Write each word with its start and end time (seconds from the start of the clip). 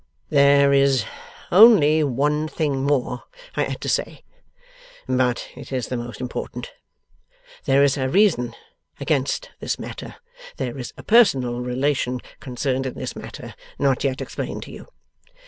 'There 0.29 0.73
is 0.73 1.05
only 1.51 2.03
one 2.03 2.47
thing 2.47 2.83
more 2.83 3.21
I 3.55 3.65
had 3.65 3.79
to 3.81 3.87
say, 3.87 4.23
but 5.07 5.49
it 5.55 5.71
is 5.71 5.89
the 5.89 5.95
most 5.95 6.19
important. 6.19 6.71
There 7.65 7.83
is 7.83 7.97
a 7.97 8.09
reason 8.09 8.55
against 8.99 9.51
this 9.59 9.77
matter, 9.77 10.15
there 10.57 10.75
is 10.79 10.91
a 10.97 11.03
personal 11.03 11.61
relation 11.61 12.19
concerned 12.39 12.87
in 12.87 12.95
this 12.95 13.15
matter, 13.15 13.53
not 13.77 14.03
yet 14.03 14.21
explained 14.21 14.63
to 14.63 14.71
you. 14.71 14.87